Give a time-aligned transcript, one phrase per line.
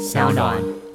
[0.00, 0.89] 小暖。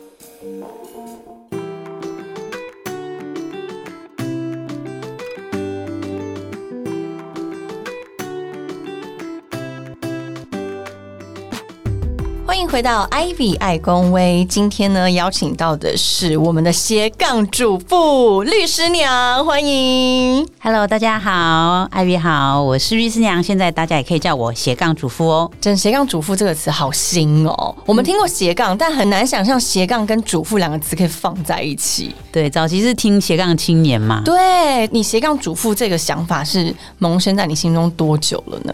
[12.76, 14.46] 回到 Ivy 爱公威。
[14.50, 20.46] 今天呢，邀请到的是我们的斜杠主妇律师娘，欢迎。
[20.60, 25.50] Hello，大家好，，Ivy 好，我是律师娘，现在大家也可以叫我斜杠主妇哦。
[25.62, 32.14] 真斜杠主妇这个词好新哦，我们听过斜杠，但很难想象斜杠跟主妇两个词可以放在一起。
[32.30, 38.74] 对，早期是听斜杠青年嘛，对你斜杠主妇这个想法是萌生在你心中多久了呢？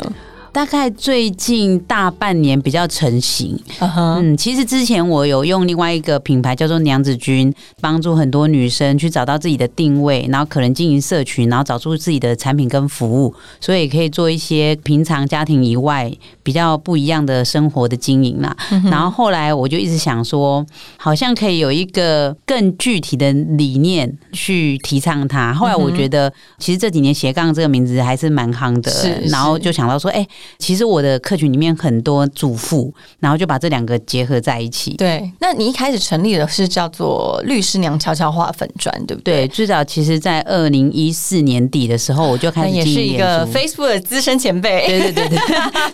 [0.51, 3.57] 大概最近大半年比较成型。
[3.79, 16.11] 嗯其实之前我有用另外一个品牌叫做娘子军，帮助很多女生去找到自己的定位，然后可能经营社群，然后找出自己的产品跟服务，所以可以做一些平常家庭以外
[16.43, 18.55] 比较不一样的生活的经营啦。
[18.85, 20.65] 然后后来我就一直想说，
[20.97, 25.53] 好像可以有一个更具体的理念去提倡它。
[25.53, 34.91] 后来我觉得，其实这几年斜杠这个名字还是蛮夯的是，然后就想到说，哎、其实我的客群里面很多主妇，然后就把这两个结合在一起。
[34.97, 39.45] 对，那你一开始成立的是叫做律师娘悄悄话粉砖，对不对？
[39.45, 44.87] 对，最早其实，在二零一四年底的时候，我就开始也是一个 Facebook 的资深前辈。
[44.87, 45.37] 对对对对，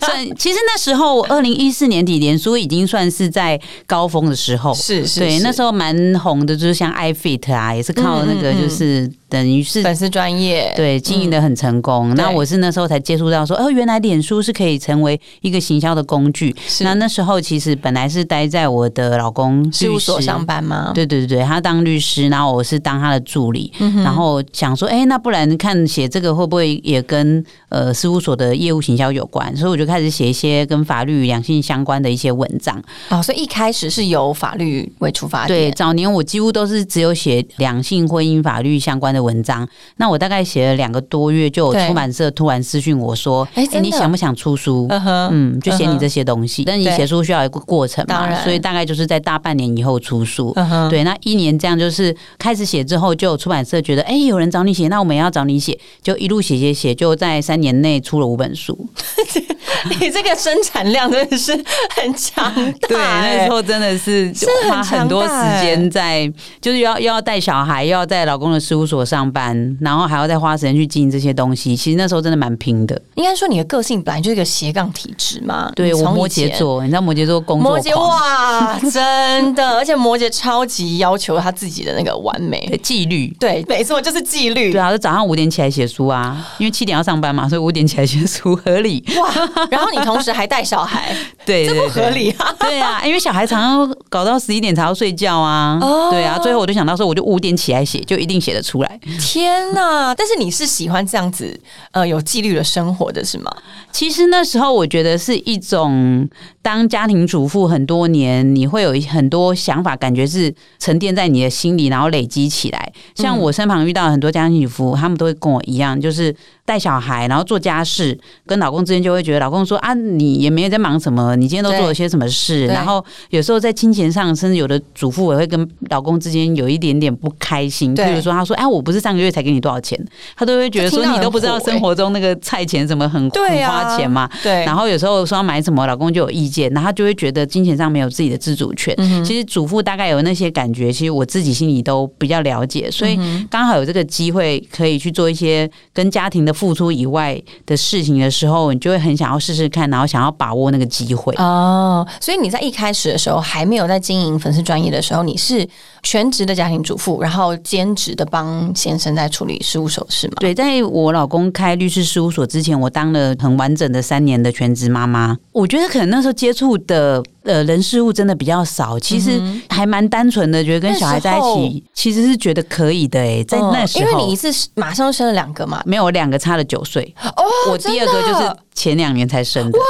[0.02, 12.14] 算 其实那时候二零一四年底，脸书已经算是在高峰的时候，对，是是对那时候蛮红的，就是像 iFit 啊，也是靠那个嗯嗯嗯就是等于是粉丝专业，对，经营的很成功。
[12.16, 16.56] 那我是那时候才接触到说，哦，原来脸书是可以成为一个行销的工具。
[16.68, 20.92] 是那那时候其实本来是待在我的老公事务所上班吗？
[20.96, 29.56] 对对对对，他当律师，然后我是当他的助理，嗯然后想说，哎，那不然看写这个会不会也跟呃事务所的业务行销有关？
[29.56, 32.82] 所以我就开始写一些跟法律、两性相关的一些文章。
[33.10, 39.68] 哦，所以一开始是由法律为出发点对，早年我几乎都是只有写两性婚姻法律相关的文章。
[39.98, 44.88] 那我大概写了两个多月，就有出版社突然私讯我说：“哎、哎你想不想出书？”
[45.32, 50.56] 嗯就写你这些东西，但你写书需要一个过程嘛，所以大概就是在大半年以后出书。
[50.90, 58.88] 对，那一年这样就是开始写之后，就有出版社觉得，哎、有人找你写，那我们也要找你写，就一路写写写，就在三年内出了五本书。
[60.00, 61.52] 你这个生产量真的是
[61.96, 63.48] 很强大、 对，那哎。
[63.48, 64.30] 时候真的是
[64.70, 66.30] 花很多时间在，
[66.60, 71.76] 就是要又要带小孩，又要在老公的事务所上班，然后还要再花时间去经营这些东西。
[71.76, 73.02] 其实那时候真的蛮拼的。
[73.16, 75.72] 应该说你的个性本来就是一个斜杠体质嘛。
[75.74, 76.58] 对我摩羯。
[76.58, 82.78] 座，你知道摩羯座工作摩羯狂哇，真的，而且摩羯超级要求他自己的那个完美的。
[82.80, 83.28] 纪律。
[83.40, 84.72] 对，没错，就是纪律。
[84.72, 89.04] 对啊，就早上五点起来写书啊，因为七点要上班嘛，所以五点起来写书合理。
[89.18, 89.30] 哇，
[89.70, 91.16] 然后你同时还带小孩，
[91.46, 92.10] 对，这不合。
[92.10, 92.56] 理啊！
[92.60, 95.78] 对对啊，因为小孩常常搞到十一点才要睡觉啊。
[95.82, 98.97] 哦对啊，最后我就想到说，我就五点起来写，就一定写得出来。
[99.20, 100.14] 天哪！
[100.16, 101.60] 但是你是喜欢这样子
[101.92, 103.52] 呃有纪律的生活的是吗？
[103.92, 106.28] 其实那时候我觉得是一种
[106.62, 112.94] 当家庭主妇很多年，你会有很多想法，感觉是沉淀在你的心里，然后累积起来。
[113.16, 116.36] 像我身旁遇到很多家庭主妇，他们都会跟我一样，就是
[116.68, 122.68] 带小孩，然后做家事，跟老公之间就会觉得老公说啊，你也没有在忙什么，你今天都做了些什么事。
[122.68, 127.96] 然后有时候在金钱上，甚至有的主妇也会跟老公之间有一点点不开心。
[127.96, 129.98] 对譬如说，他说：“哎，我不是上个月才给你多少钱？”
[130.36, 138.94] 他都会觉得说：“这听到你都不知道生活中那个菜钱怎么很很花钱嘛。”对，然后有时候说要买什么，老公就有意见，然后他就会觉得金钱上没有自己的自主权。
[138.98, 143.18] 嗯其实主妇大概有那些感觉，其实我自己心里都比较了解，所以
[143.50, 151.34] 刚好有这个机会可以去做一些跟家庭的付出以外的事情的时候，你就会很想要试试看，然后想要把握那个机会。
[151.36, 155.68] 哦，所以你在一开始的时候还没有在经营粉丝专业的时候，你是
[156.02, 160.34] 全职的家庭主妇，然后兼职的帮先生在处理事务手事吗？
[160.40, 165.38] 对，在我老公开律师事务所之前，我当了很完整的三年的全职妈妈。
[165.52, 179.86] 我觉得可能那时候接触的呃人事物真的比较少，其实还蛮单纯的，觉得跟小孩在一起其实是觉得可以的诶、在嗯那时候，因为你一次马上生了两个嘛，没有我两个差了九岁，哦，我第二个就是前两年才生的，哇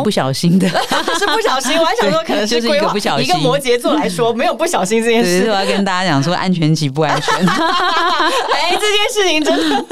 [0.00, 0.68] 嗯不小心的。
[1.18, 5.54] 是不小心，我还想说 可能就是一个不小心一个摩羯座来说 没有不小心这件事我。
[5.54, 7.34] 要跟大家讲说，安全期不安全。
[7.34, 9.84] 哎，这件事情真的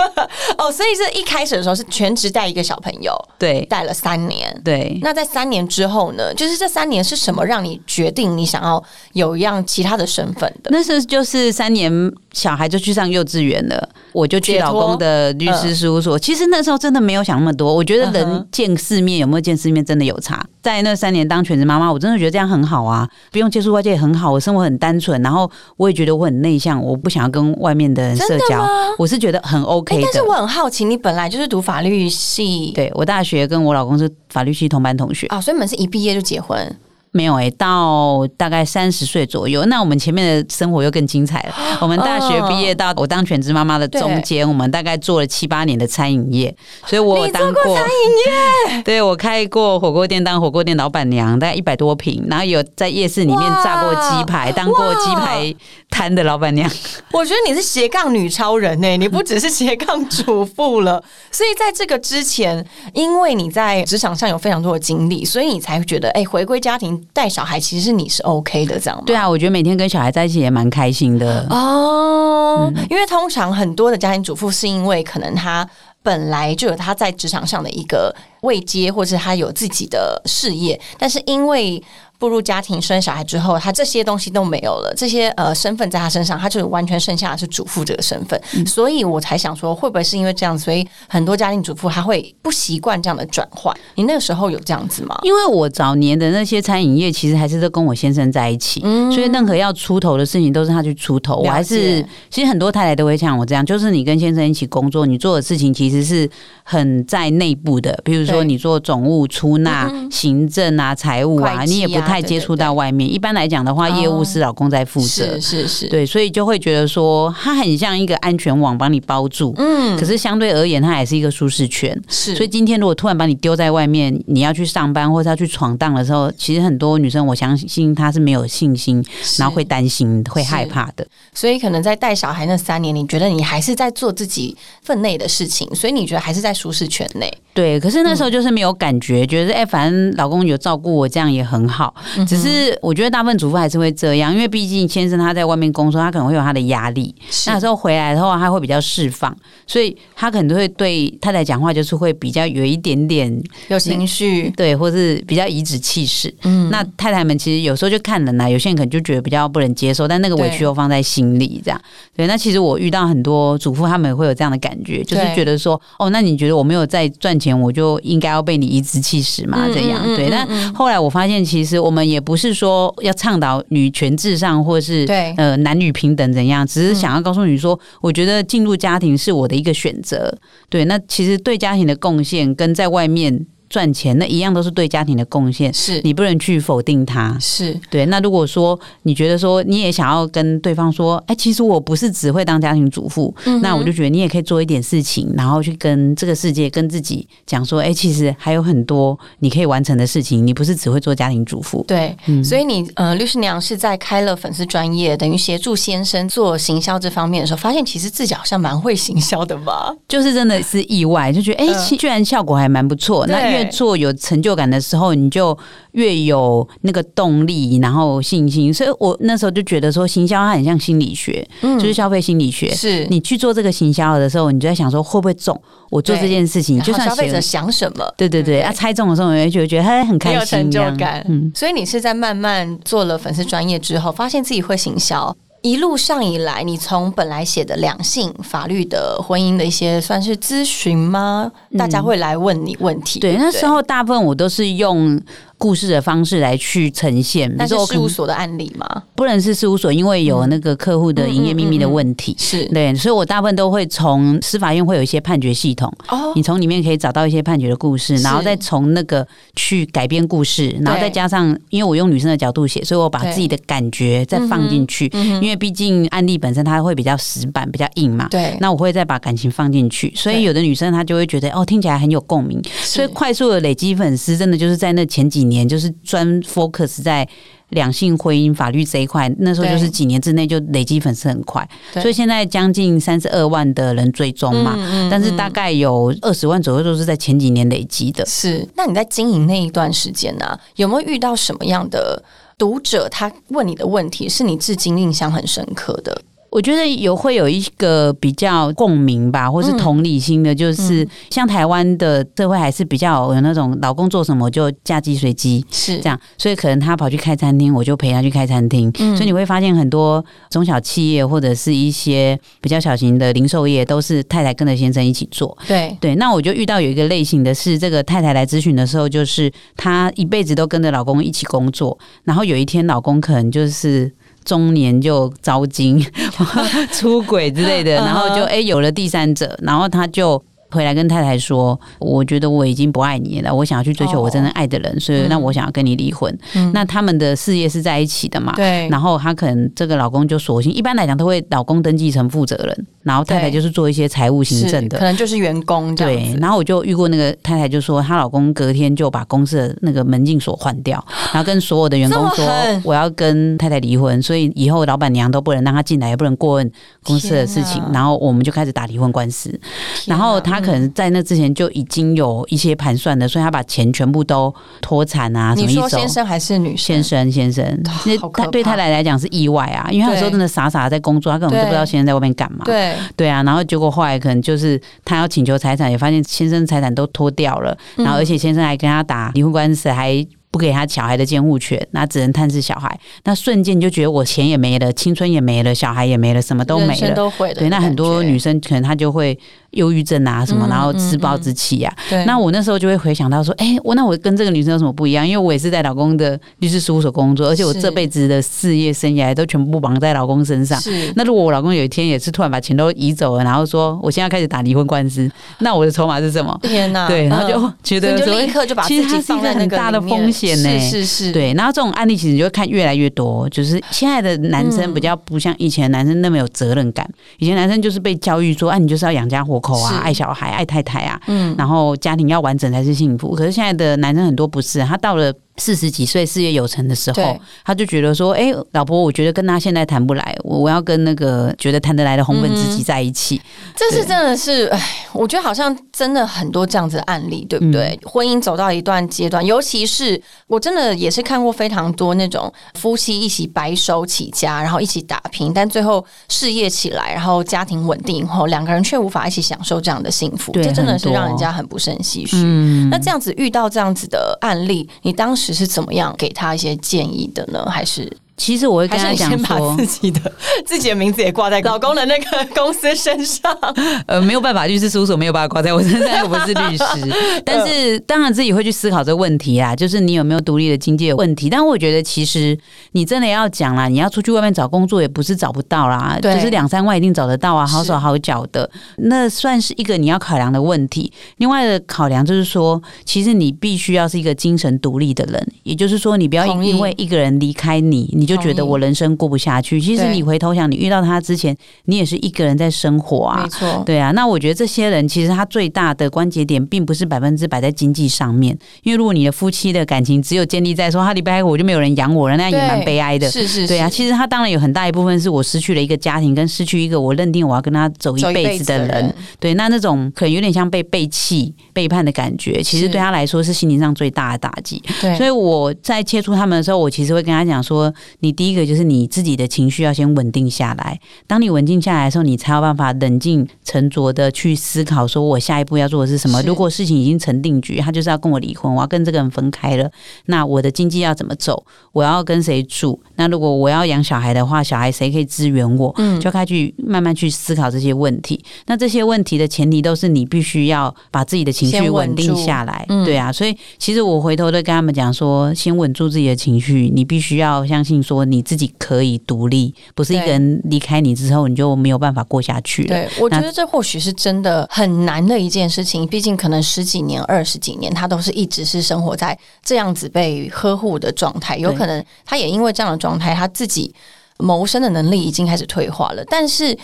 [0.58, 4.54] 哦，所以是一开始的时候是全职带一个小朋友，对带了三年。
[4.62, 6.34] 对，那在三年之后呢？
[6.34, 8.82] 就是这三年是什么让你决定你想要
[9.14, 10.70] 有一样其他的身份的？
[10.70, 11.90] 那是就是三年
[12.32, 16.18] 小孩就去上幼稚园了，我就去老公的律师事务所。
[16.18, 18.48] 其实那时候真的没有想那么多，我觉得嗯人哼。
[18.50, 20.42] 见世面有没有见世面真的有差。
[20.62, 28.66] 在那三年当全职妈妈，我真的觉得这样很好啊，不用接触外界也很好，我生活很单纯，然后我也觉得我很内向，我不想要跟外面的人社交，
[28.96, 30.00] 我是觉得很 OK。
[30.02, 36.74] 但是我很好奇，你本来就是读法律系，对我大学跟我老公是法律系同班同学，啊，所以你们是一毕业就结婚，
[37.12, 41.54] 没有诶、到大概三十岁左右，那我们前面的生活又更精彩了。
[41.80, 46.54] 我们大学毕业到我当全职妈妈的中间，我们大概做了七八年的餐饮业，
[46.84, 55.54] 所以我当做过餐饮业， 对我开过火锅店，当火锅店老板娘，大概一百多平，然后有在夜市里面炸过鸡排，当过鸡排
[55.88, 56.70] 摊的老板娘。
[57.12, 61.02] 我觉得你是斜杠女超人呢、你不只是斜杠主妇了。
[61.32, 69.04] 所以在这个之前，因为你在职场上有非常多的经历，所以你才会觉得，哎、回归家庭带小孩，其实你是 OK 的，这样吗？
[69.06, 71.46] 对啊，我觉得每天跟小孩在一起也蛮开心的。
[71.50, 75.68] 哦，因为通常很多的家庭主妇是因为可能他
[76.02, 81.82] 本来就有他在职场上的一个位阶，或者他有自己的事业，但是因为
[82.18, 93.74] 步入家庭生小孩之后，他这些东西都没有了，这些呃身份在他身上，他就完全剩下的是主妇这个身份，所以我才想说，会不会是因为这样，所以很多家庭主妇他会不习惯这样的转换？
[93.94, 95.18] 你那个时候有这样子吗？
[95.22, 98.80] 因为我早年的那些餐饮业，其实还是都跟我先生在一起，
[99.12, 101.36] 所以任何要出头的事情都是他去出头。
[101.36, 106.28] 我还是其实很多太太都会像我这样，就是你跟先生一起工作，你做的事情其实是
[106.62, 113.12] 很在内部的，比如说你做总务、出纳、行政啊、财务啊，啊你也不太接触到外面。
[113.12, 115.40] 一般来讲的话，哦业务是老公在负责是。
[115.40, 119.54] 是是，对，所以就会觉得说，它很像一个安全网，帮你包住。
[119.56, 121.96] 嗯可是相对而言，它也是一个舒适圈。
[122.08, 129.04] 是，所以今天如果突然把你丢在外面，你要去上班或者要去闯荡的时候，其实很多女生我相信她是没有信心，
[129.38, 131.06] 然后会担心、会害怕的。
[131.32, 137.32] 所以可能在带小孩那三年，你觉得你还是在做自己分内的事情，所以你觉得还是在舒适圈内。
[137.54, 141.94] 对，可是那时候就是没有感觉，觉得哎、反正老公有照顾我，这样也很好。
[142.16, 147.14] 嗯只是我觉得大部分主妇还是会这样，因为毕竟先生他在外面工作，他可能会有他的压力。
[147.46, 149.34] 那时候回来的话，他会比较释放，
[149.66, 156.32] 所以他可能都会对太太讲话，就是会比较有一点点有情绪，对，或是比较颐指气使。
[156.42, 161.80] 嗯，那太太们其实有时候就看人啦，有些人可能就觉得比较不能接受，但那个委屈又放在心里，这样。
[162.14, 169.66] 对，那其实我遇到很多主妇，他们也会有这样的感觉，就是觉得说，哦，那你觉得我没有在赚钱，我就应该要被你颐指气使嘛？
[169.66, 170.26] 嗯这样对。
[170.26, 180.36] 嗯嗯嗯但后来我发现，其实我们也不是说要倡导女权至上，或是对呃男女平等怎样，只是想要告诉你说，我觉得进入家庭是我的一个选择。
[180.68, 185.72] 对，那其实对家庭的贡献跟在外面赚钱那一样，都是对家庭的贡献。
[185.72, 187.36] 是你不能去否定他。
[187.40, 201.84] 是对，那如果说你觉得说你也想要跟对方说，哎、其实我不是只会当家庭主妇，嗯那我就觉得你也可以做一点事情，然后去跟这个世界、跟自己讲说，哎、其实还有很多你可以完成的事情，你不是只会做家庭主妇。
[201.86, 209.94] 对，嗯所以你呃，律师娘是在开了粉丝专业，等于协助先生做行销这方面的时候，发现其实自己好像蛮会行销的吧？
[210.08, 213.26] 就是真的是意外，就觉得哎、居然效果还蛮不错。
[213.26, 215.56] 那越做有成就感的时候，你就
[215.92, 218.72] 越有那个动力，然后信心。
[218.72, 222.70] 所以我那时候就觉得说，行销它很像心理学，嗯就是消费心理学。
[222.74, 225.60] 是你去做这个行销的时候，你就在想说会不会中？
[225.90, 231.24] 我做对这件事情，就算，消费者想什么，对对对，啊，猜中的时候，你会觉得觉得他很很开有成就感。
[231.28, 231.50] 嗯。
[231.54, 235.34] 所以你是在慢慢做了粉丝专业之后，发现自己会行销。
[235.66, 241.50] 一路上以来，你从本来写的两性、法律的、婚姻的一些算是咨询吗？
[241.76, 243.18] 大家会来问你问题。
[243.18, 245.20] 嗯对，不那时候大部分我都是用
[245.58, 248.86] 故事的方式来去呈现，比那是我事务所的案例吗？
[249.14, 252.34] 不能是事务所，因为有那个客户的营业秘密的问题。
[252.38, 252.64] 是。
[252.66, 256.32] 对，所以我大部分都会从司法院会有一些判决系统，哦。
[256.36, 268.28] 你从里面可以找到一些判决的故事，然后再从那个去改编故事，然后再加上，因为我用女生的角度写，所以我把自己的感觉再放进去，嗯因为毕竟案例本身它会比较死板、比较硬嘛。
[268.28, 277.26] 对，那我会再把感情放进去，所以有的女生她就会觉得哦，听起来很有共鸣，所以快速的累积粉丝，真的就是在那前几年，就是专 focus 在
[277.70, 288.24] 两性婚姻法律这一块，那时候就是几年之内就累积粉丝很快，所以现在将近三十二万的人追踪嘛，嗯嗯但是大概有二十万左右都是在前几年累积的。
[288.26, 288.66] 是。
[288.76, 292.22] 那你在经营那一段时间呢、有没有遇到什么样的
[292.56, 293.08] 读者？
[293.08, 296.22] 他问你的问题是你至今印象很深刻的？
[296.50, 308.92] 我觉得有会有一个比较共鸣吧，或是同理心的，就是像台湾的社会还是比较有那种老公做什么就嫁鸡随鸡是这样，所以可能他跑去开餐厅，我就陪他去开餐厅。
[308.96, 315.56] 所以你会发现很多中小企业或者是一些比较小型的零售业，都是太太跟着先生一起做。
[315.66, 324.12] 对对，那我就遇到有一个类型的是，这个太太来咨询的时候，就是她一辈子都跟着老公一起工作，然后有一天老公可能就是。
[324.46, 326.02] 中年就招惊、
[326.94, 336.36] 出轨之类的，然后就哎、有了第三者，然后他就回来跟太太说：“我觉得我已经不爱你了，我想要去追求我真正爱的人，所以那我想要跟你离婚。
[336.72, 338.52] 那他们的事业是在一起的嘛？
[338.56, 345.04] 对然后他可能这个老公就索性，一般来讲都会老公登记成负责人，然后太太就是做一些财务行政的可。
[345.04, 346.32] 能就是员工这样子，。
[346.32, 352.46] 对然后我就遇过那个太太，就说她老公隔天就把公司的那个门禁锁换掉， 然后跟所有的员工说
[352.82, 356.72] 我要跟太太离婚，所以以后老板娘都不能让她进来，也不能过问
[357.04, 357.82] 公司的事情。
[357.92, 359.50] 然后我们就开始打离婚官司。
[359.50, 359.60] 天
[360.06, 365.88] 然后哪他可能在那之前就已经有一些盘算的，所以他把钱全部都脱产啊，什么你说。
[365.88, 367.30] 先生还是女先生？
[367.30, 372.64] 先生，那他对太太来讲是意外啊，因为他有时候真的傻傻的在工作，他根本就不知道先生在外面干嘛。
[372.64, 380.26] 对，对啊，然后结果后来可能就是他要请求财产，也发现先生财产都脱掉了，然后而且先生还跟他打离婚官司，还。
[380.48, 382.98] 不给他小孩的监护权，那只能探视小孩。
[383.24, 387.30] 那瞬间你就觉得我钱也没了，青春也没了，小孩也没了，什么都没了。
[387.54, 389.38] 对，那很多女生可能她就会
[389.76, 391.94] 忧郁症啊什么，嗯然后自暴嗯自弃啊。
[392.10, 395.26] 对，那我那时候就会回想到说，哎、我那我跟这个女生有什么不一样？
[395.26, 400.80] 因为我也是在老公的律师事务所工作，而且我是这辈子的事业生涯都全部绑在老公身上。
[400.80, 405.30] 是那如果我老公有一天也是突然把钱都移走了，然后说我现在开始打离婚官司，
[405.60, 406.58] 那我的筹码是什么？
[406.62, 417.08] 天哪，对，然后就嗯所以你就觉得说立刻就把自其实它是一己放在那个很大的里面风险呢、是是是，对，然后这种案例其实你就会看越来越多，就是现在的男生嗯比较不像以前的男生那么有责任感。
[417.38, 423.34] 以前男生就是被教育说，啊，你就是要养家活口啊，爱小孩、爱太太啊，嗯，然后家庭要完整才是幸福。
[423.34, 433.40] 可是现在的男生很多不是，他到了四十几岁事业有成的时候，他就觉得说，哎、老婆，我觉得跟他现在谈不来，我我要跟那个觉得谈得来的红粉知己在一起。
[433.74, 434.80] 这是真的是，哎，
[435.12, 437.98] 我觉得好像真的很多这样子的案例，对不对？
[438.04, 452.36] 婚姻走到一段阶段，尤其是我真的也是看过非常多那种夫妻一起白手起家，然后一起打拼，但最后事业起来，然后家庭稳定以后，两个人却无法一起享受这样的幸福，这真的是让人家很不胜唏嘘。
[452.36, 457.64] 嗯，那这样子遇到这样子的案例，你当时只是怎么样给他一些建议的呢？
[457.70, 460.20] 还是其实我会跟他讲把说，自己的
[460.66, 463.56] 自己的名字也挂在老公的那个公司身上？
[464.06, 467.14] 呃，没有办法，律师事务所没有办法挂在我身上，我不是律师。
[467.44, 471.48] 但是当然自己会去思考这个问题啊，就是你有没有独立的经济的问题。
[471.48, 472.56] 但我觉得其实
[472.92, 481.10] 你真的要讲啦，你要出去外面找工作也不是找不到啦，对就是两三万一定找得到啊，好是手好脚的，那算是一个你要考量的问题。
[481.38, 489.80] 另外的考量就是说，其实你必须要是一个精神独立的人，也就是说，你不要因为一个人离开你，你就觉得我人生过不下去。
[489.80, 493.48] 其实你回头想，你遇到他之前，你也是一个人在生活啊没。
[493.48, 503.30] 错，对啊，那我觉得这些人其实他最大的关节点，并不是百分之百在经济上面，因为如果你的夫妻的感情只有建立在说他离不开我就没有人养我了，那也蛮悲哀的。
[503.30, 514.82] 是是，对啊，其实他当然有很大一部分是我失去了一个家庭，跟失去一个我认定我要跟他走一辈子的人。，对，那那种可能有点像被背弃、背叛的感觉，其实对他来说是心灵上最大的打击。
[515.00, 520.98] 对，所以我在接触他们的时候，我其实会跟他讲说，你第一个就是你自己的情绪要先稳定下来。
[521.26, 526.40] 当你稳定下来的时候，你才有办法冷静沉着的去思考，说我下一步要做的是什么。
[526.40, 529.90] 是如果事情已经成定局，他就是要跟我离婚，我要跟这个人分开了，
[530.26, 531.64] 那我的经济要怎么走？
[531.92, 532.98] 我要跟谁住？
[533.16, 535.92] 那如果我要养小孩的话，小孩谁可以支援我？
[535.98, 538.42] 嗯就开始去慢慢去思考这些问题。
[538.66, 543.32] 那这些问题的前提都是你必须要把自己的情绪稳稳定下来，嗯对啊。
[543.32, 552.88] 所以其实我回头都跟他们讲说，先稳住自己的情绪，你必须要相信说你自己可以独立，不是一个人离开你之后你就没有办法过下去了。
[552.88, 556.06] 对，我觉得这或许是真的很难的一件事情。
[556.06, 561.56] 毕竟可能十几年、二十几年，他都是一直是生活在这样子被呵护的状态。
[561.56, 563.92] 有可能他也因为这样的状态，他自己
[564.38, 566.24] 谋生的能力已经开始退化了。
[566.26, 566.76] 但是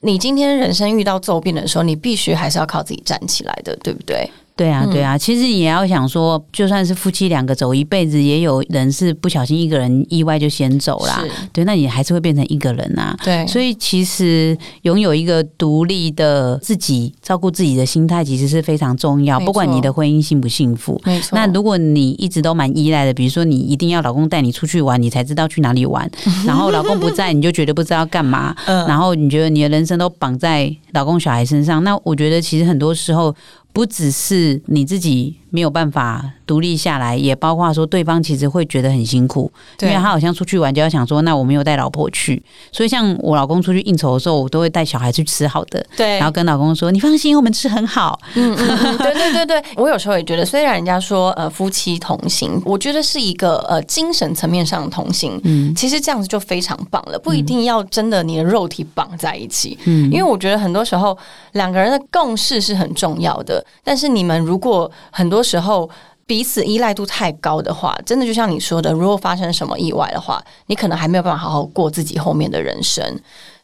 [0.00, 4.30] 你今天人生遇到骤变的时候，你必须还是要靠自己站起来的，对不对？
[4.60, 11.24] 对啊，对啊，其实也要想说，就算是夫妻两个走一辈子，也有人是不小心一个人意外就先走啦。
[11.50, 13.16] 对，那你还是会变成一个人啊。
[13.24, 19.40] 对，所以其实拥有一个独立的自己，照顾自己的心态，其实是非常重要。
[19.40, 21.34] 不管你的婚姻幸不幸福，没错。
[21.34, 26.06] 那如果你一直都蛮依赖的，比如说你一定要老公带你出去玩，你才知道去哪里玩，
[26.46, 33.34] 然后老公不在，你就觉得不知道干嘛，嗯然后你觉得你的人生都绑在老公小孩身上，那我觉得其实很多时候
[33.72, 39.48] 不只是你自己没有办法独立下来，也包括说对方其实会觉得很辛苦，
[39.82, 42.42] 因为他好像出去玩就要想说，那我没有带老婆去，
[42.72, 48.18] 所以像我老公出去应酬的时候，我都会带小孩去吃好的，对，然后跟老公说：“你放心，我们吃很好。
[48.34, 61.16] 嗯嗯嗯， 对对对对，我有时候也觉得，虽然人家说呃夫妻同行，我觉得是一个呃精神层面上的同行，嗯，其实这样子就非常棒了，不一定要真的你的肉体绑在一起，嗯，因为我觉得很多时候
[61.52, 65.88] 两个人的共识是很重要的，但是你们如果很多时候。
[66.30, 73.04] 彼此依赖度太高的话，真的就像你说的，如果发生什么意外的话，你可能还没有办法好好过自己后面的人生。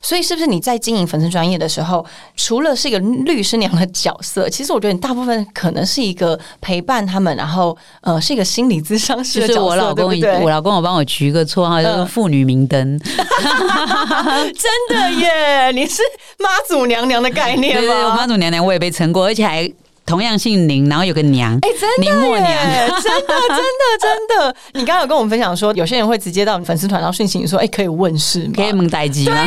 [0.00, 2.04] 所以，是不是你在经营粉丝专业的时候，
[2.36, 12.98] 除了是一个律师娘的角色，其实我觉得你大部分可能是一个陪伴他们，然后呃，是一个心理咨商”师就是的角色，我老公，对不对我老公我帮我取一个绰号，就是“嗯妇女明灯”。
[12.98, 16.02] 真的耶，你是
[16.40, 18.26] 妈祖娘娘的概对念对对，我妈？
[18.26, 19.72] 祖娘娘我也被称过，而且还
[20.06, 21.52] 同样姓林，然后有个娘。
[21.62, 22.48] 哎、真的林默娘，
[23.02, 24.56] 真的，真的，真的！
[24.74, 28.52] 你刚刚有跟我们分享说，有些人会直接到你粉丝团然后讯息你说，哎、可以问事吗？
[28.54, 29.44] 可以蒙代机吗？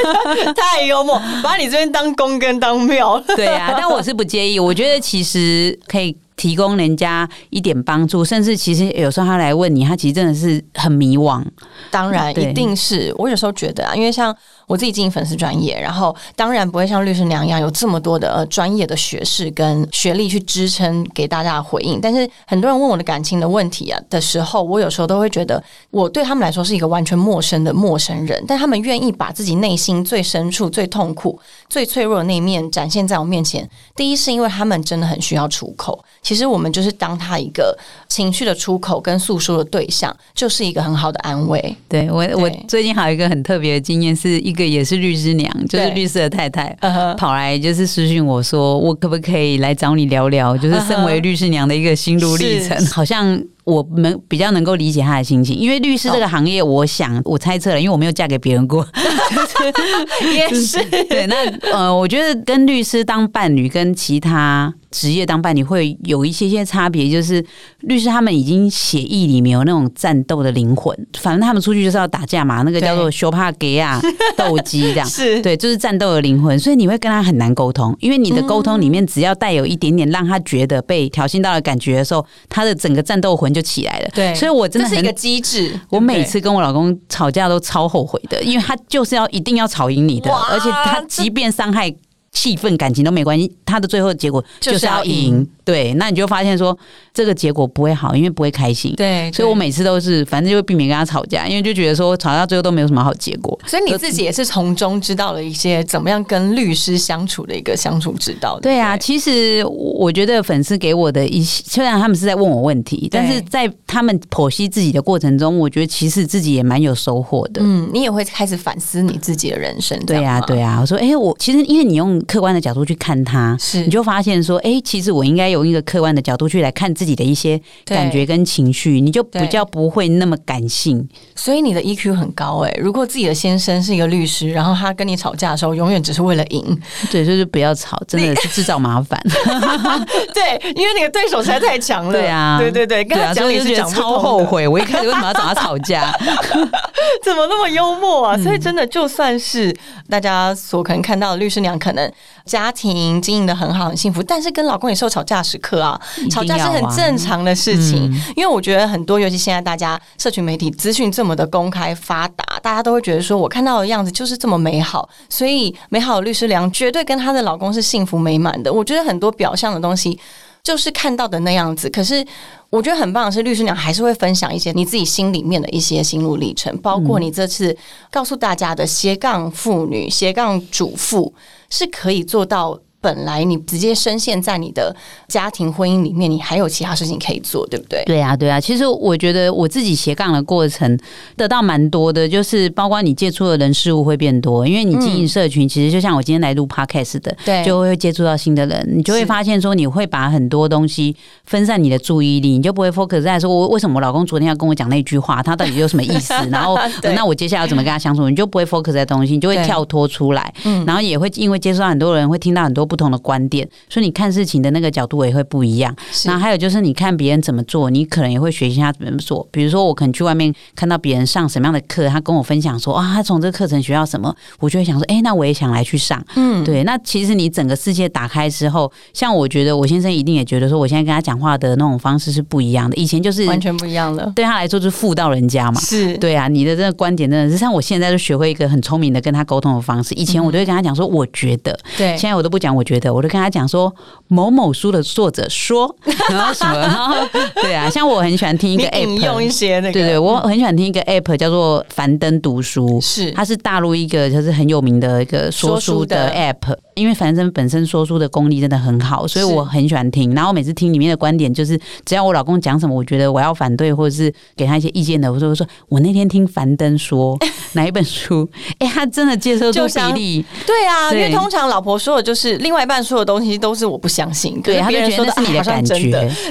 [0.56, 3.20] 太幽默，把你这边当公跟当庙。
[3.36, 4.58] 对啊，但我是不介意。
[4.58, 11.44] 我觉得其实可以提供人家一点帮助，甚至其实有时候他来问你，他其实真的是很迷惘。
[11.90, 14.34] 当然，一定是我有时候觉得啊，因为像
[14.66, 22.00] 我自己经营粉丝专业，然后当然不会像律师娘一样有这么多的呃专业的学士跟学历去支撑给大家的回应。
[22.00, 33.68] 但是很多人问我的感情的问题啊的时候，我有时候都会觉得我对他们来说是一个完全陌生的陌生人，但他们愿意把自己内心最深处、最痛苦、最脆弱的那一面展现在我面前。
[33.94, 37.76] 第一是因为他们真的很需要出口，其实我们就是当他一个
[38.08, 41.76] 情绪的出口跟诉说的对象，就是一个很好的安慰。
[41.88, 46.72] 对我，我最近还有一个很特别的经验，是一个也是律师娘，就是律师的太太，
[47.18, 52.94] 跑来就是私讯我说，我可不可以来找你聊聊，就是身为律师娘的一个心路历程，是。
[52.94, 53.42] 好像。
[53.70, 58.86] 我们比较能够理解他的心情，因为律师这个行业，我想我猜测了，因为我没有嫁给别人过，
[60.34, 61.36] 也是，对，那
[61.72, 67.44] 呃，我觉得跟律师当伴侣，跟其他职业当伴侣会有一些些差别，就是
[67.80, 74.00] 律师他们已经血液里面有那种战斗的灵魂，反正他们出去就是要打架嘛，那个叫做修帕给啊
[74.36, 75.06] 斗鸡这样。
[75.08, 84.08] 是 对，就是战斗的灵魂，所以你会跟他很难沟通，因为你的沟通里面只要带有一点点让他觉得被挑衅到的感觉的时候，他的整个战斗魂就起来了。
[84.14, 85.78] 对所以我真的是一个机制。
[85.88, 91.92] 我每次跟我老公吵架都超后悔的，因为他就是要一定要吵赢你的，而且他即便伤害
[92.32, 95.48] 气氛、感情都没关系，他的最后结果就是要要赢赢。
[95.64, 96.76] 对，那你就发现说
[97.14, 98.92] 这个结果不会好，因为不会开心。
[98.96, 103.56] 对，对所以我每次都是，反正就会避免跟他吵架，因为就觉得说吵到最后都没有什么好结果。
[103.66, 108.58] 所以你自己也是从中知道了一些怎么样跟律师相处的一个相处之道。
[108.58, 117.60] 对啊，不其实我觉得粉丝给我的一些，虽然他们是在问我问题，但是在他们剖析自己的过程中，我觉得其实自己也蛮有收获的。
[117.62, 119.96] 嗯，你也会开始反思你自己的人生。
[120.06, 131.08] 对呀、呀、对呀、我说，哎、我其实因为你用客观的角度去看他，是你就发现说，哎、其实我应该用一个客观的角度去来看自己的一些感觉跟情绪，你就比较不会那么感性。
[131.34, 136.80] 所以你的 EQ 很高哎、如果自己的先生是一个律师，然后他跟你吵架的时候，永远只是为了赢，
[137.10, 139.20] 对，就是不要吵，真的是制造麻烦。
[140.34, 142.12] 对，因为你的对手实在太强了。
[142.12, 144.66] 对啊，对对对，跟对啊，他讲所以你是讲超，后悔。
[144.68, 146.12] 我一开始为什么要找他吵架？
[147.24, 148.42] 怎么那么幽默嗯啊？
[148.42, 149.74] 所以真的，就算是
[150.08, 152.09] 大家所可能看到的律师娘，可能
[152.44, 156.00] 家庭经营的很好、很幸福，但是跟老公也是有吵架时刻啊。
[156.16, 168.72] 定吵架是很正常的事情，嗯因为我觉得很多，尤其现在大家社群媒体资讯这么的公开发达，大家都会觉得说我看到的样子就是这么美好，所以美好的律师娘绝对跟她的老公是幸福美满的。
[168.72, 170.18] 我觉得很多表象的东西。
[170.62, 172.22] 就是看到的那样子，可是
[172.68, 177.74] 我觉得很棒的是，律师娘还是会分享一些你自己心里面的一些心路历程，包括你这次
[178.10, 181.32] 告诉大家的斜杠妇女、斜杠主妇
[181.70, 184.94] 是可以做到本来你直接深陷在你的
[185.26, 188.02] 家庭婚姻里面，你还有其他事情可以做，对不对？
[188.04, 188.60] 对啊，对啊。
[188.60, 190.98] 其实我觉得我自己斜杠的过程
[191.36, 206.34] 得到蛮多的，就是包括你接触的人事物会变多，因为你经营社群，其实就像我今天来录 podcast 的，对，就会接触到新的人，你就会发现说你会把很多东西分散你的注意力，你就不会 focus 在说我为什么我老公昨天要跟我讲那句话，他到底有什么意思？
[206.50, 208.28] 然后那我接下来要怎么跟他相处？
[208.28, 215.94] 你就不会 focus 在东西，你就会跳脱出来，嗯然后也会因为接触到很多人，会听到很多不同的观点，所以你看事情的那个角度也会不一样。
[216.24, 219.46] 然后还有就是你看别人怎么做，你可能也会学习他怎么做。
[219.52, 226.20] 比如说我可能去外面看到别人上什么样的课，他跟我分享说啊，他从这个课程学到什么，我就会想说，哎，那我也想来去上。
[226.34, 226.82] 嗯，对。
[226.82, 232.96] 那其实你整个世界打开之后，像我觉得我先生一定也觉得说，我现在跟他讲话的那种方式是不一样的。
[232.96, 235.80] 以前就是完全不一样了，对他来说就是妇道人家嘛。
[235.80, 240.14] 是对啊，你的这个观点真的是像我现在就学会一个很聪明的跟他沟通的方式。
[240.14, 243.94] 以前我都会跟他讲说，我觉得，对，现在我都不讲，我觉得，我就跟他讲说，
[244.28, 245.94] 某某书的作者说，
[246.30, 247.14] 然后什么，然后
[247.60, 256.30] 对啊，像我很喜欢听一个 app，用一些那个，对对，我很喜欢听一个 app 叫做樊登读书，是，它是大陆一个就是很有名的一个说书的。
[256.30, 260.34] app，因为樊登本身说书的功力真的很好，所以我很喜欢听。
[260.34, 267.38] 然后每次听里面的观点，就是只要我老公讲什么，我觉得我要反对或者是给他一些意见的，我就说，我那天听樊登说
[267.72, 268.46] 哪一本书，
[268.78, 275.94] 哎，他真的接受度比例，对啊，因为通常老婆说的就是另外一半说的东西都是我不相信，对，别人说的是你的感觉，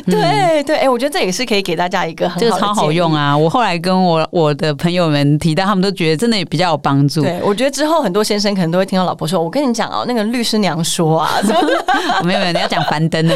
[0.07, 3.37] 对对，哎，我觉得这也是可以给大家一个很这个超好用啊！
[3.37, 7.21] 我后来跟我我的朋友们提到，他们都觉得真的也比较有帮助。
[7.21, 11.29] 对，我觉得之后很多先生可能都会听到老婆说：“我跟你讲哦，那个律师娘说啊，
[12.23, 13.35] 没有没有，你要讲樊登的，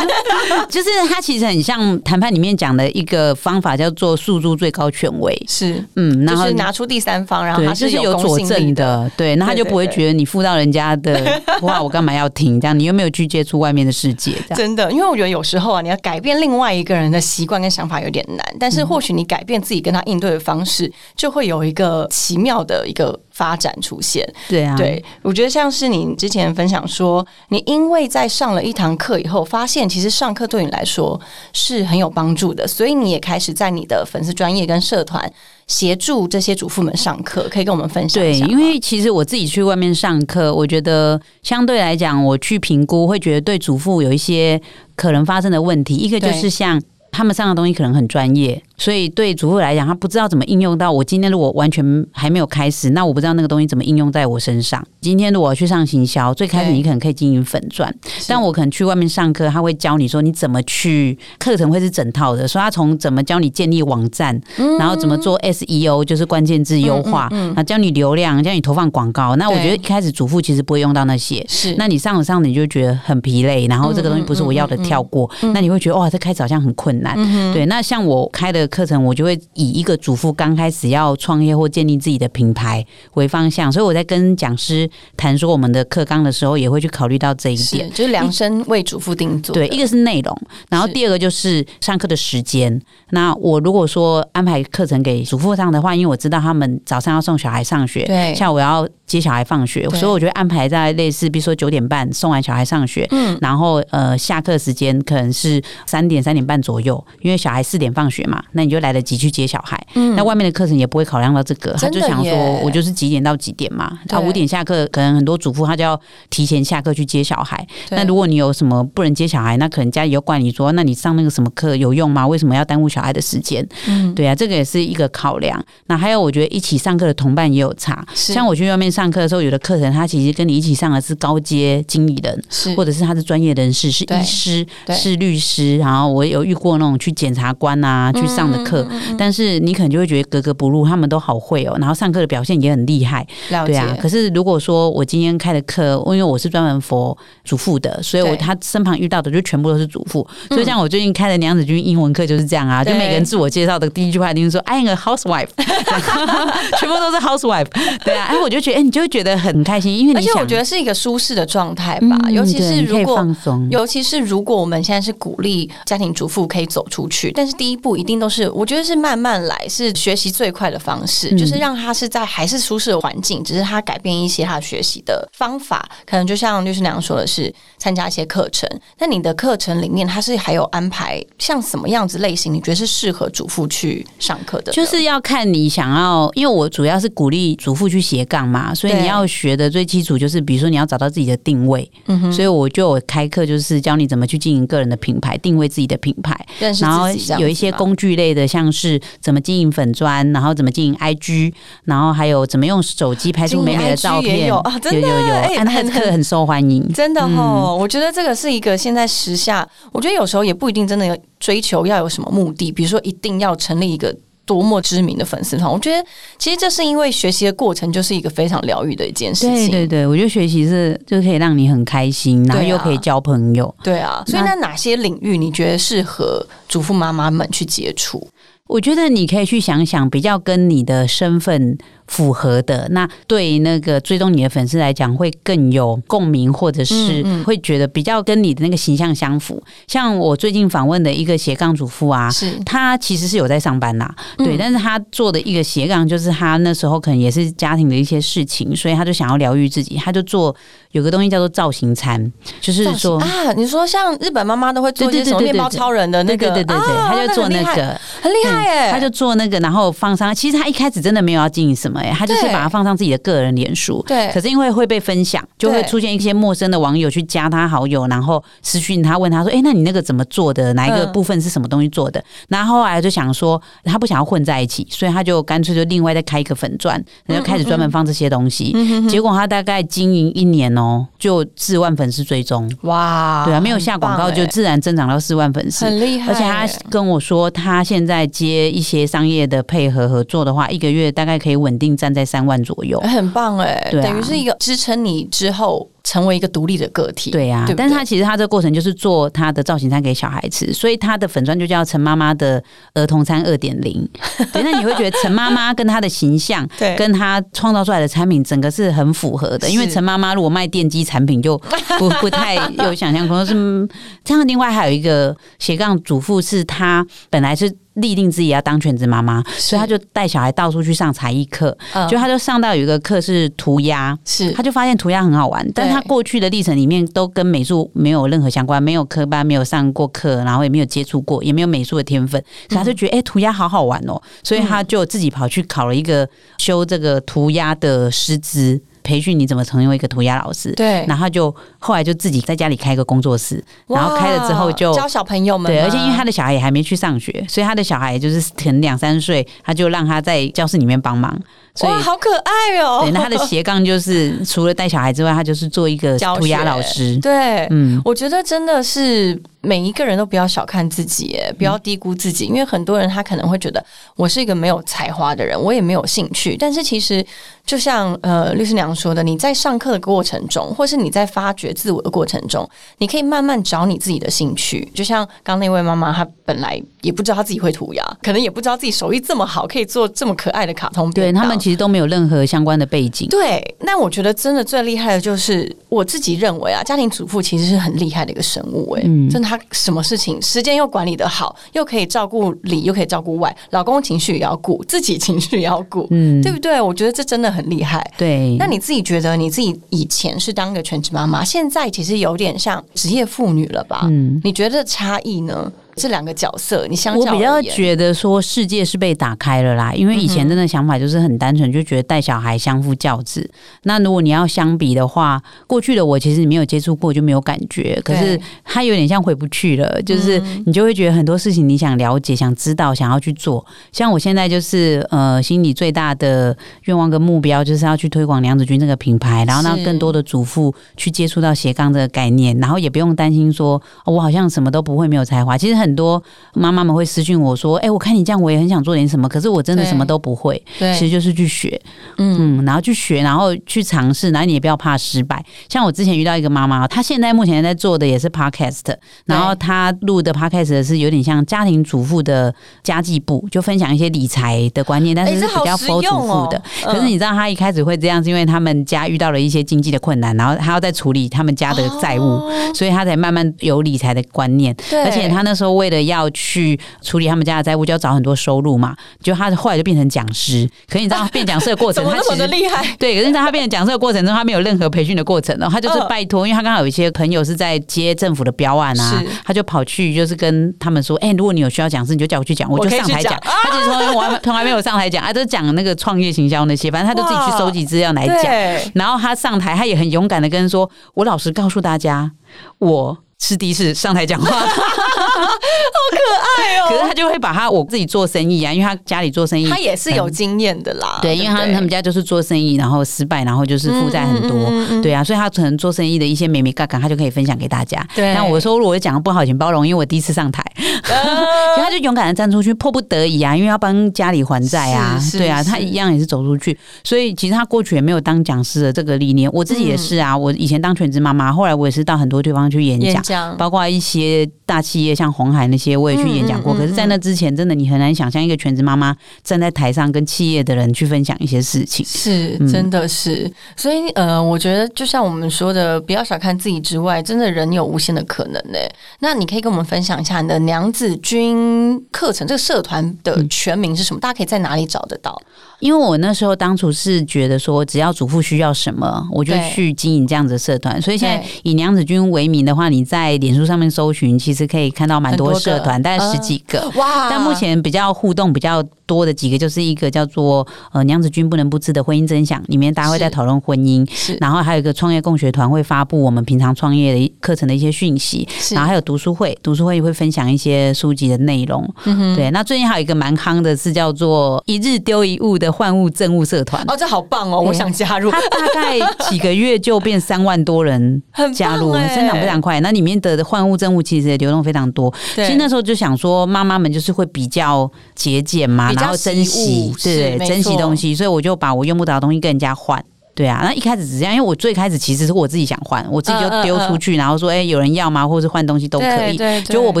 [0.68, 5.34] 就是他其实很像谈判里面讲的一个方法，叫做诉诸最高权威。
[5.48, 12.60] 是，嗯，然后拿出第三方，然后他是有佐证的，对，那他就不会觉得你附到人家的 话，我干嘛要听？
[12.60, 24.26] 这样你又没有去接触外面的世界，真的，因为我觉得有时候啊，你要改变另外一个人的习惯跟想法有点难，但是或许你改变自己跟他应对的方式，就会有一个奇妙的一个发展出现。
[24.48, 31.20] 对啊，对我觉得像是你之前分享说，你因为在上了一堂课以后，发现其实上课对你来说
[31.52, 35.30] 是很有帮助的，所以你也开始在你的粉丝专业跟社团
[35.66, 38.46] 协助这些主妇们上课，可以跟我们分享一下。
[38.46, 44.58] 对，因为其实我自己去外面上课，我觉得相对来讲，我去评估会觉得对主妇有一些
[44.94, 46.80] 可能发生的问题，一个就是像
[47.12, 48.62] 他们上的东西可能很专业。
[48.78, 51.26] 所以对主妇来讲，他不知道怎么应用到我今天。
[51.30, 54.84] 如果完全还没有开始，那我不知道那个东西怎么应用在我身上。
[55.00, 57.92] 今天如果去上行销，最开始你可能可以经营粉钻，
[58.28, 64.40] 但我可能去外面上课，他会教你说你怎么去课程会是整套的，说他从怎么教你建立网站，
[64.78, 69.36] 然后怎么做 SEO，就是关键字优化，啊，教你流量，教你投放广告。
[69.36, 71.74] 那我觉得一开始主妇其实不会用到那些，是。
[71.76, 75.28] 那你上了上着你就觉得很疲累，然后这个东西不是我要的，跳过。
[75.54, 77.16] 那你会觉得哇，这开始好像很困难。
[77.52, 79.36] 对，那像我开的课程，我就会。
[79.54, 89.54] 以一个主妇刚开始要创业或建立自己的品牌为方向，所以我在跟讲师谈说我们的课纲的时候，也会去考虑到这一点，就是量身为主妇定做。
[89.54, 92.80] 对，一个是内容，然后第二个就是上课的时间。
[93.10, 109.30] 那我如果说安排课程给主妇上的话，因为我知道他们早上要送小孩上学，对，下午要接小孩放学，所以我觉得安排在类似，比如说九点半送完小孩上学，嗯，然后呃下课时间可能是三点三点半左右，因为小孩四点放学嘛，那你就来得及去。
[109.36, 109.78] 接小孩，
[110.16, 113.98] 那外面的课程也不会考量到这个，他就想说，我就是几点到几点嘛。
[114.08, 117.66] 他五点下课，可能很多主妇他就要提前下课去接小孩。
[117.90, 122.26] 那如果你有什么不能接小孩，那可能家里又怪你说，那你上那个什么课有用吗？
[122.26, 123.62] 为什么要耽误小孩的时间？
[123.88, 125.62] 嗯，对啊，这个也是一个考量。
[125.88, 128.02] 那还有，我觉得一起上课的同伴也有差。
[128.14, 135.76] 像我去外面上课的时候，有的课程他其实跟你一起上的是高阶经理人，是或者是他是专业人士，是医师，是律师。
[135.76, 138.86] 然后我有遇过那种去检察官啊去上的课，
[139.18, 143.26] 但但是你可能就会觉得格格不入，他们都好会哦，然后上课的表现也很厉害，
[143.66, 143.96] 对啊。
[144.00, 150.24] 可是如果说我今天开的课，因为我是专门佛主妇的，所以我他身旁遇到的就全部都是主妇。
[150.50, 155.48] 所以像我最近开的娘子军英文课就是这样啊，就每个人自我介绍的第一句话一定是说 I'm a housewife，
[156.78, 157.66] 全部都是 housewife。
[158.04, 163.26] 对啊，哎，我就觉得哎，你就会觉得很开心，因为而且我觉得是一个舒适的状态吧，尤其是如果
[163.70, 168.35] 尤其是如果我们现在是鼓励家庭主妇可以走出去，但是第一步一定都是。
[168.36, 178.68] 是我觉得是慢慢来，是学习最快的方式，嗯就是让他是在还是舒适的环境，只是他改变一些他学习的方法，可能就像律师娘说的是参加一些课程。
[178.98, 182.52] 那你的课程里面，他是还有安排像什么样子类型？
[182.52, 184.72] 你觉得是适合主妇去上课的？
[184.72, 196.38] 就是要看你想要，因为我主要是鼓励主妇去斜杠嘛，所以你要学的最基础就是，比如说你要找到自己的定位，嗯哼所以我就我开课，就是教你怎么去经营个人的品牌，定位自己的品牌，
[196.80, 197.06] 然后
[197.38, 201.52] 有一些工具类的，像是怎么经营粉砖，然后怎么经营 IG，
[201.84, 206.86] 然后还有怎么用手机拍出美美的照片，有啊真的有有有，哎啊那很个课很受欢迎。
[206.92, 214.14] 真的哦，嗯我觉得这个是一个现在时下，我觉得有时候也不一定真的有追求要有什么目的，比如说一定要成立一个。
[214.46, 219.70] 多么知名的粉丝团，我觉得其实这是因为学习的过程就是一个非常疗愈的一件事情。
[219.70, 223.74] 对对对，我觉得学习是就可以让你很开心，然后又可以交朋友。
[223.82, 228.26] 对啊，所以那哪些领域你觉得适合主妇妈妈们去接触？
[228.68, 239.62] 我觉得你可以去想想，比较跟你的身份符合的，那对那个追踪你的粉丝来讲，会更有共鸣，或者是会觉得比较跟你的那个形象相符。
[239.86, 250.54] 像我最近访问的一个斜杠主妇啊，是她其实是有在上班啦，对，嗯但是她做的一个斜杠，就是她那时候可能也是家庭的一些事情，所以她就想要疗愈自己，她就做
[250.92, 253.18] 有个东西叫做造型餐，就是说。
[253.20, 260.34] 啊，你说像日本妈妈都会做一些什么面包超人的那个，对对对对对，啊她就做那个，很厉害耶，他就做那个，然后放上。
[260.34, 264.02] 其实他一开始真的没有要经营什么、哎，他就是把它放上自己的个人脸书。
[264.06, 270.72] 对可是因为会被分享，就会出现一些陌生的网友去加他好友，然后私讯他，问他说：“哎、那你那个怎么做的？
[270.74, 278.72] 哪一个嗯部分是什么东西做的？”然后后来就想说，他不想要混在一起，所以他就干脆就另外再开一个粉钻，然后开始专门放这些东西。
[278.74, 282.70] 嗯结果他大概经营一年哦，就四万粉丝追踪。
[282.82, 285.84] 哇，对啊，没有下广告就自然增长到四万粉丝。
[285.84, 292.98] 很厉害耶，而且他跟我说，他现在接一些商业的配合合作的话，一个月大概可以稳定站在三万左右。
[293.00, 297.30] 很棒哎，对啊等于是一个支撑你之后成为一个独立的个体。
[297.30, 302.62] 对呀、对对但是他其实他这个过程就是做他的造型餐给小孩吃，所以他的粉砖就叫陈妈妈的
[302.94, 304.08] 儿童餐二点零。
[304.52, 309.68] 对，那你会觉得陈妈妈跟她的形象，对跟她创造出来的产品，整个是很符合的。
[309.68, 311.58] 因为是陈妈妈如果卖电机产品， 就
[311.98, 313.46] 不不太有想象空间。
[313.46, 313.88] 是嗯
[314.24, 317.74] 这样，另外还有一个斜杠主妇，是她本来是。
[317.96, 321.76] 立定自己要当全职妈妈，所以他就带小孩到处去上才艺课。
[321.92, 322.08] 嗯。
[322.08, 324.50] 就他就上到有一个课是涂鸦，是。
[324.52, 336.28] 他就发现涂鸦很好玩，但是他过去的历程里面都跟美术没有任何相关，没有科班，没有上过课，然后也没有接触过，也没有美术的天分，可他就觉得哎、诶涂鸦好好玩哦，所以他就自己跑去考了一个
[336.58, 338.80] 修这个涂鸦的师资。
[339.06, 341.06] 培训你怎么成为一个涂鸦老师，对。
[341.06, 351.38] 然后就后来就自己在家里开一个工作室，然后开了之后就教小朋友们，对，而且因为他的小孩也还没去上学，所以他的小孩就是可能两三岁，他就让他在教室里面帮忙，
[351.76, 353.02] 所以哇，好可爱哦。
[353.02, 357.16] 对，那他的斜杠就是 除了带小孩之外，他就是做一个涂鸦老师。
[357.18, 363.84] 对，嗯，我觉得真的是每一个人都不要小看自己，不要低估自己，因为很多人他可能会觉得
[364.16, 367.24] 我是一个没有才华的人，我也没有兴趣，但是其实
[367.64, 374.88] 就像呃律师娘说的，你在上课的过程中，或是你在发掘自我的过程中，你可以慢慢找你自己的兴趣。
[374.94, 381.10] 就像刚那位妈妈，她本来也不知道她自己会涂鸦，可能也不知道自己手艺这么好，可以做这么可爱的卡通。
[381.10, 383.28] 对他们其实都没有任何相关的背景。
[383.28, 396.80] 对，那我觉得真的最厉害的就是我自己认为啊，家庭主妇其实是很厉害的一个生物、欸，嗯真的，她什么事情时间又管理的好，又可以照顾里，又可以照顾外，老公情绪也要顾，自己情绪也要顾，嗯，对不对？
[396.80, 398.08] 我觉得这真的很厉害。
[398.16, 398.54] 对。
[398.60, 404.02] 那你自己觉得你自己以前是当个全职妈妈，现在其实有点像职业妇女了吧？
[404.04, 405.72] 嗯你觉得差异呢？
[405.96, 413.48] 这两个角色，你相我比较觉得说世界是被打开了啦，因为以前真的想法就是很单纯，就觉得带小孩相夫教子。
[413.84, 423.64] 那如果你要相比的话，过去的我其实你没有接触过就没有感觉，可是对它有点像回不去了，就是嗯你就会觉得很多事情你想了解、想知道、想要去做。
[423.90, 426.54] 像我现在就是呃，心里最大的
[426.84, 435.58] 愿望跟目标就是要去推广梁子君这个品牌，然后让更多的主妇去接触到斜杠这个概念，然后也不用担心说、哦我好像什么都不会，没有才华。
[435.58, 436.22] 其实很多
[436.54, 441.80] 妈妈们会私讯我说：“哎、我看你这样，我也很想做点什么，可是我真的什么都不会。”对，其实就是去学，
[442.18, 445.44] 嗯嗯，然后去学，然后去尝试，然后你也不要怕失败。
[445.68, 448.94] 像我之前遇到一个妈妈，她现在目前在做的也是 podcast，
[449.26, 456.56] 然后她录的 podcast 是有点像家庭主妇的家计部，就分享一些理财的观念，但哎是是比较 for 主妇的。
[456.84, 464.74] 嗯可是你知道，她一开始会这样，是因为他们家遇到了一些经济的困难，然后她要在处理他们家的债务，哦所以她才慢慢有理财的观念。
[464.88, 468.96] 对而且她那时候为了要去处理他们家的债务，就要找很多收入嘛。
[469.22, 472.84] 就他后来就变成讲师，可是你知道变讲师的过程， 他其实厉害？
[472.98, 483.40] 对，可是他变成讲师的过程中，他没有任何培训的过程哦，他就是嗯拜托，因为他刚好有一些朋友是在接政府的标案啊，他就跑去就是跟他们说，哎、如果你有需要讲师，你就叫我去讲，我就上台去讲 讲。
[483.42, 488.92] 他其实从来从来没有上台讲，啊，都讲那个创业行销那些，反正他就自己去哇收集资料来讲。
[488.94, 492.30] 然后他上台，他也很勇敢的跟人说：“我老实告诉大家，
[492.78, 494.64] 我是第一次上台讲话。”
[495.36, 501.18] 哎呦，可是他就会把他我自己做生意啊，因为他家里做生意，他也是有经验的啦。
[501.20, 508.04] 对，因为他不他们家就是做生意，然后失败，然后就是负债很多，嗯嗯嗯嗯对啊，所以他可能做生意的一些美美嘎嘎，他就可以分享给大家。
[508.14, 510.62] 对但我说如果讲的不好，请包容，因为我第一次上台，
[511.04, 511.14] 所
[511.78, 523.06] 以他就勇敢的站出去，迫不得已啊，因为要帮家里还债啊对啊，他一样也是走出去，所以其实他过去也没有当讲师的这个理念，我自己也是啊，我以前当全职妈妈，后来我也是到很多地方去演讲。
[523.12, 526.74] 演讲包括一些大企业，像红海那些，我也去演讲过。
[526.74, 532.04] 嗯嗯嗯可是，在那之前，真的你很难想象一个全职妈妈站在台上跟企业的人去分享一些事情。
[532.04, 538.78] 是，嗯真的是，所以呃，我觉得就像我们说的，不要小看自己之外，真的人有无限的可能呢。
[539.20, 544.20] 那你可以跟我们分享一下你的娘子军课程这个社团的全名是什么？
[544.20, 545.40] 大家可以在哪里找得到？
[545.80, 551.00] 因为我那时候当初是觉得说，只要主妇需要什么，我就去经营这样子的社团。
[551.00, 556.90] 所以现在以娘子军为名的话，你在脸书上面搜寻，其实可以看到蛮多社团，大概十几个。
[556.96, 564.08] 哇但目前比较互动比较多的几个，就是一个叫做呃娘子军不能不知的婚姻真相，里面大家会在讨论婚姻。
[564.12, 571.88] 是然后还有一个创业共学团会发布我们平常创业的课程的一些讯息，是然后还有读书会，读书会会分享一些书籍的内容。
[572.04, 576.82] 嗯对，那最近还有一个蛮夯的是叫做“一日丢一物”的换物政务社团。
[576.88, 578.30] 哦，这好棒哦，我想加入。
[578.30, 578.98] 它大概
[579.30, 581.22] 几个月就变 三万多人
[581.54, 582.80] 加入，欸增长非常快。
[582.80, 585.12] 那里面的换物政务其实也流动非常多。
[585.34, 593.04] 对其实那时候就想说，妈妈们就是会比较节俭嘛，然后珍惜对，珍惜东西，所以我就把我用不着的东西跟人家换。
[593.36, 598.26] 对啊，那一开始只是这样，因为我最开始其实是我自己想换，我自己就丢出去，然后说，哎、有人要吗？
[598.26, 599.36] 或者是换东西都可以。
[599.36, 600.00] 对对，就我不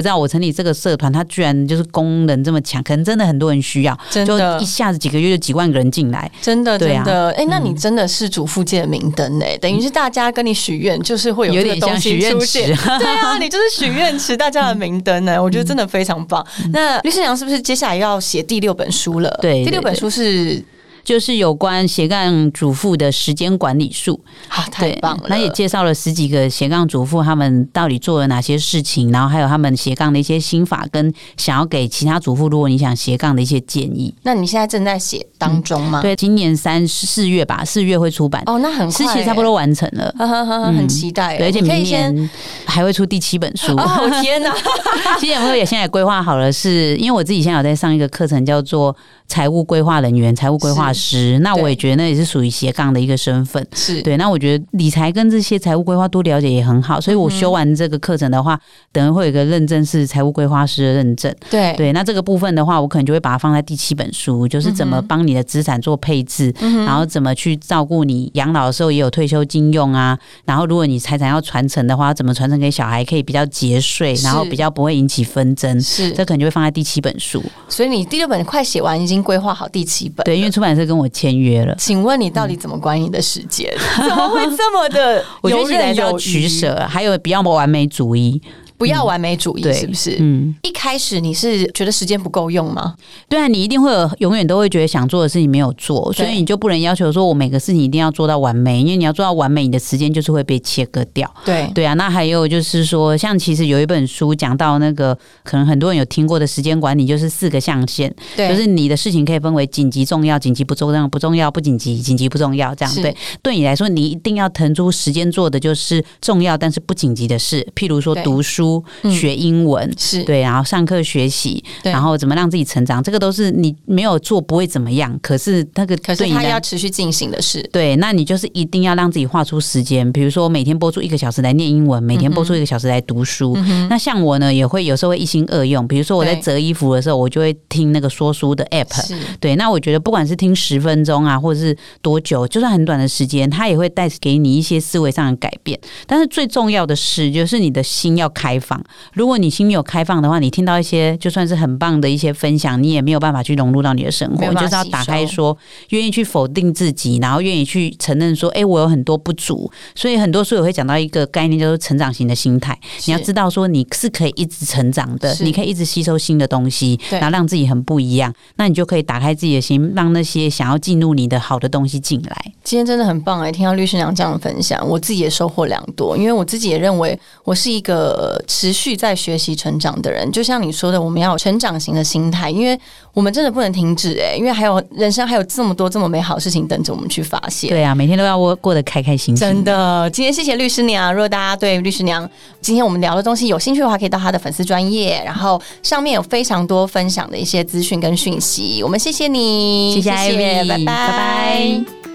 [0.00, 6.30] 知道，我成立这个社团，它居然就是功能这么强，可能真的很多人需要，就一下子几个月就几万个人进来。
[6.40, 12.74] 真的对啊真的，哎、那你真的是主妇界的明灯哎、等于是大家跟你许愿，就是会有有这个东西点像许愿出现。
[12.74, 16.44] 池， 对啊，你就是许愿池大家的明灯呢、 我觉得真的非常棒。
[16.72, 19.38] 那律师娘是不是接下来要写第六本书了？
[19.42, 20.62] 对第六本书是
[21.06, 24.20] 就是有关斜杠主妇的时间管理术。
[24.48, 25.26] 啊，太棒了！
[25.28, 34.14] 那也介绍了十几个斜杠主妇，他们到底做了哪些事情，然后还有他们斜杠的一些心法，跟想要给其他主妇，如果你想斜杠的一些建议。
[34.24, 40.14] 那你现在正在写当中吗？，对，今年三四月吧，四月会出版，哦，那很快、事情差不多，完成了。
[40.18, 41.38] 呵呵呵，很期待、欸。
[41.38, 41.86] 对，而且明。
[41.86, 42.30] 年
[42.64, 43.72] 还会出第七本书。
[43.78, 44.52] 哦天哪！
[45.20, 48.96] 其实我也现在规划好了是，因为我自己现在有在上一个课程，叫做
[49.28, 51.38] 财务规划人员、财务规划师。
[51.40, 53.64] 那我也觉得那也是属于斜杠的一个身份。
[53.74, 58.58] 是对，那我觉得理财跟这些财务规划多了解也很好，所以我修完这个课程的话，
[58.90, 61.32] 等于会有一个认证是财务规划师的认证。
[61.50, 70.18] 对对，那这个部分的话，我可能就会把它放在第七本书，就是怎么帮你的资产做配置，然后怎么去照顾你养老的时候也有退休金用啊。
[70.44, 75.80] 然后如果你财产要传承的话，怎么传承给小孩可以比较节税，然后比较不会引起纷争。
[75.80, 77.42] 是这，可能就会放在第七本书。
[77.68, 80.24] 所以你第六本快写完，已经规划好第七本。
[80.24, 81.74] 对，因为出版社跟我签约了。
[81.76, 83.70] 请问你到底怎么管你的时间？
[83.96, 86.18] 怎么会这么的我觉得游现在就要刃有？
[86.18, 88.40] 取舍，还有比较完美主义。
[88.78, 90.16] 不要完美主义，对是不是？
[90.20, 92.94] 嗯，一开始你是觉得时间不够用吗？
[93.28, 101.32] 对啊，你一定会有永远都会觉得想做的事情没有做，所以你就不能要求说我每个事情一定要做到完美，因为你要做到完美，你的时间就是会被切割掉。
[101.44, 112.94] 对对啊，那还有就是说，像其实有一本书讲到那个，可能很多人有听过的时间管理，就是四个象限，对，就是你的事情可以分为紧急、重要、紧急不重要、不重要不紧急、紧急不重要这样。
[112.96, 118.65] 对，对你来说，你一定要腾出时间做的就是重要但是不紧急的事，譬如说读书、
[119.02, 119.92] 嗯学英文。
[119.98, 127.62] 是对，然后上课学习，对然后怎么让自己成长，这个都是你没有做不会怎么样，可是那个可是对你来它要持续进行的事。
[127.72, 133.54] 对，那你就是一定要让自己画出时间，比如说每天播出一个小时来念英文，每天播出一个小时来读书。
[133.56, 139.14] 嗯那像我呢，也会有时候会一心二用，比如说我在折衣服的时候，我就会听那个说书的 app。
[139.40, 145.78] 对，那我觉得不管是听十分钟啊，或者是多久，就算很短的时间，它也会带给你一些思维上的改变。
[146.06, 148.82] 但是最重要的是，就是你的心要开开放。
[149.12, 154.38] 如果你心没有开放的话，你听到一些就算是很棒的一些分享，你也没有办法去融入到你的生活。
[154.38, 155.56] 没有办法就是要打开说，
[155.90, 159.70] 愿意去否定自己，然后愿意去承认说，哎、我有很多不足。
[159.94, 162.78] 所以很多书也会讲到一个概念，叫做成长型的心态。
[163.04, 168.32] 你要知道说，你是可以一直成长的，你可以一直吸收新的东西，然后让自己很不一样。
[168.56, 172.52] 那你就可以打开自己的心，让那些想要进入你的好的东西进来。
[172.62, 176.16] 今天真的很棒哎，听到律师娘这样的分享，我自己也收获良多。
[176.16, 180.30] 因为我自己也认为我是一个持续在学习成长的人。
[180.32, 182.78] 就像你说的，我们要有成长型的心态，因为
[183.12, 187.70] 我们真的不能停止哎，因为还有人生还有这么多这么美好的事情等着我们去发现。
[187.70, 189.36] 对啊，每天都要过过得开开心心。
[189.36, 191.12] 真的，今天谢谢律师娘。
[191.12, 192.28] 如果大家对律师娘
[192.60, 198.82] 今天我们聊的东西有兴趣的话，可以到她的粉丝专业，然后上面有非常多分享的一些资讯跟讯息。
[198.82, 202.05] 我们谢谢你，谢谢拜拜拜拜